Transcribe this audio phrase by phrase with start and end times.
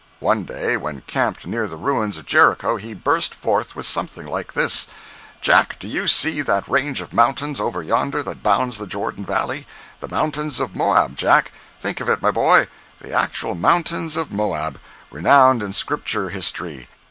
[0.19, 4.53] One day, when camped near the ruins of Jericho, he burst forth with something like
[4.53, 4.87] this:
[5.41, 9.67] "Jack, do you see that range of mountains over yonder that bounds the Jordan valley?
[9.99, 11.51] The mountains of Moab, Jack!
[11.79, 16.89] Think of it, my boy—the actual mountains of Moab—renowned in Scripture history!